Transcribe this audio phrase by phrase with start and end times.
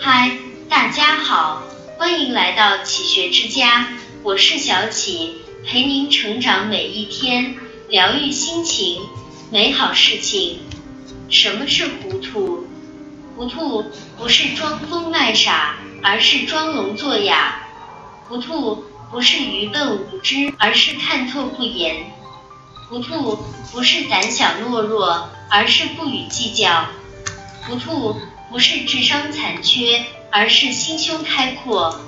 [0.00, 0.30] 嗨，
[0.68, 1.60] 大家好，
[1.98, 3.88] 欢迎来到启学之家，
[4.22, 7.56] 我是小启，陪您成长每一天，
[7.88, 9.02] 疗愈心情，
[9.50, 10.60] 美好事情。
[11.28, 12.68] 什么是糊涂？
[13.36, 17.54] 糊涂不是装疯卖傻，而是装聋作哑；
[18.28, 22.04] 糊涂不是愚笨无知，而是看透不言；
[22.88, 23.36] 糊涂
[23.72, 26.84] 不是胆小懦弱，而是不予计较；
[27.66, 28.16] 糊涂
[28.50, 32.00] 不是智商残缺，而是心胸开阔；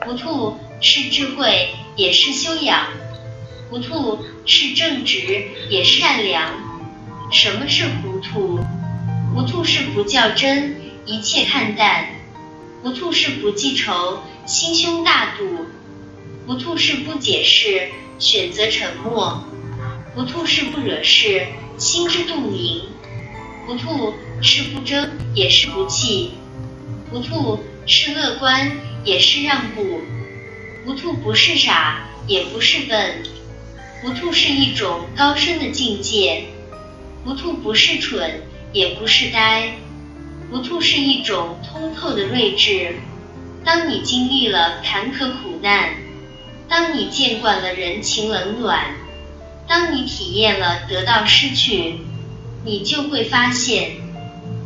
[0.00, 2.88] 糊涂是智慧，也是修养；
[3.70, 6.52] 糊涂是正直，也是善良。
[7.30, 8.58] 什么是糊涂？
[9.32, 12.06] 糊涂是不较真，一切看淡；
[12.82, 15.44] 糊涂是不记仇，心胸大度；
[16.46, 19.44] 糊涂是不解释，选择沉默；
[20.14, 22.80] 糊涂是不惹事，心知肚明；
[23.66, 26.30] 糊涂是不争，也是不气；
[27.10, 28.72] 糊涂是乐观，
[29.04, 30.00] 也是让步；
[30.84, 33.22] 糊涂不是傻，也不是笨；
[34.00, 36.44] 糊涂是一种高深的境界；
[37.24, 38.42] 糊涂不是蠢。
[38.70, 39.76] 也不是呆，
[40.50, 42.96] 糊涂是一种通透的睿智。
[43.64, 45.94] 当你经历了坎坷苦难，
[46.68, 48.94] 当你见惯了人情冷暖，
[49.66, 52.00] 当你体验了得到失去，
[52.62, 53.92] 你就会发现，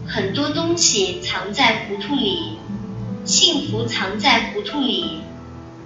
[0.06, 2.58] 很多东西藏在糊涂里，
[3.24, 5.20] 幸福藏在糊涂里。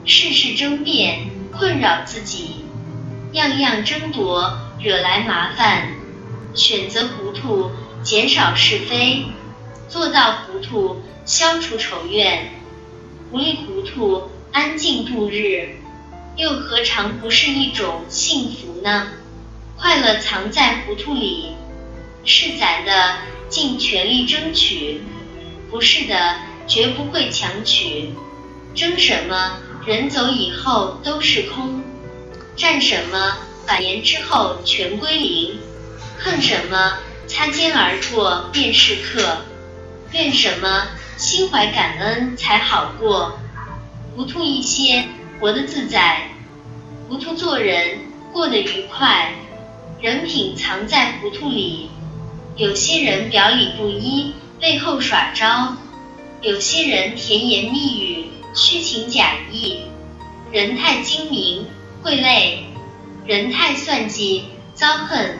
[0.04, 2.64] 事事争辩，困扰自己；
[3.32, 5.88] 样样争夺，惹来麻烦。
[6.54, 7.70] 选择糊涂。
[8.02, 9.26] 减少是非，
[9.88, 12.50] 做到糊涂，消除仇怨；
[13.32, 15.70] 糊里糊涂，安静度日，
[16.36, 19.08] 又何尝不是一种幸福呢？
[19.76, 21.56] 快乐藏在糊涂里，
[22.24, 23.16] 是咱的，
[23.48, 25.00] 尽全力争取；
[25.70, 28.10] 不是的，绝不会强取。
[28.74, 29.58] 争什么？
[29.86, 31.80] 人走以后都是空；
[32.56, 33.38] 战什么？
[33.66, 35.58] 百年之后全归零；
[36.18, 36.98] 恨什么？
[37.28, 39.38] 擦肩而过便是客，
[40.12, 40.86] 怨什么
[41.16, 43.38] 心怀感恩才好过，
[44.14, 45.04] 糊涂一些
[45.40, 46.30] 活得自在，
[47.08, 47.98] 糊涂做人
[48.32, 49.32] 过得愉快，
[50.00, 51.90] 人品藏在糊涂里。
[52.56, 55.76] 有些人表里不一，背后耍招；
[56.40, 58.24] 有些人甜言蜜语，
[58.54, 59.82] 虚情假意。
[60.50, 61.66] 人太精明
[62.02, 62.64] 会累，
[63.26, 64.44] 人太算计
[64.74, 65.38] 遭恨。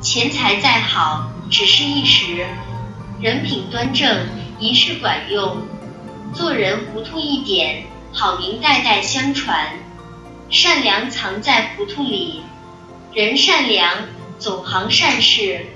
[0.00, 2.44] 钱财再好，只是一时；
[3.20, 4.28] 人品端正，
[4.60, 5.56] 一世管用。
[6.32, 9.70] 做人糊涂一点，好名代代相传。
[10.48, 12.42] 善良藏在糊涂里，
[13.12, 14.04] 人善良
[14.38, 15.66] 总行善事，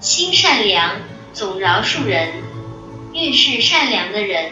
[0.00, 0.92] 心善良
[1.32, 2.28] 总饶恕人。
[3.14, 4.50] 越是善良的人，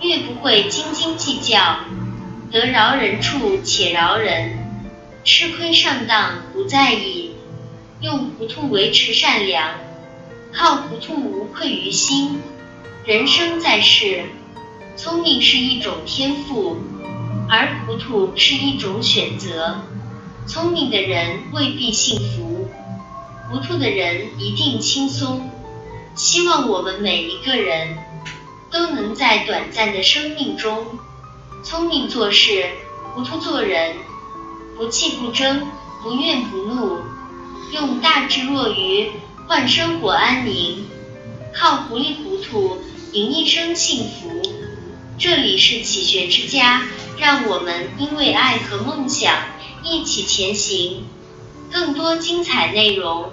[0.00, 1.80] 越不会斤斤计较。
[2.50, 4.58] 得饶人处且饶人，
[5.22, 7.32] 吃亏上当不在意。
[8.00, 9.74] 用糊涂维持善良，
[10.52, 12.40] 靠糊涂无愧于心。
[13.04, 14.22] 人生在世，
[14.96, 16.78] 聪明是一种天赋，
[17.50, 19.82] 而糊涂是一种选择。
[20.46, 22.63] 聪明的人未必幸福，
[23.54, 25.48] 糊涂的人一定轻松。
[26.16, 27.96] 希望我们每一个人
[28.68, 30.84] 都能在短暂的生命中，
[31.62, 32.68] 聪明做事，
[33.14, 33.94] 糊涂做人，
[34.76, 35.68] 不气不争，
[36.02, 36.98] 不怨不怒。
[37.70, 39.12] 用大智若愚
[39.46, 40.86] 换生活安宁，
[41.54, 42.78] 靠糊里糊涂
[43.12, 44.42] 赢一生幸福。
[45.16, 46.82] 这里是启学之家，
[47.18, 49.32] 让我们因为爱和梦想
[49.84, 51.04] 一起前行。
[51.72, 53.32] 更多精彩内容，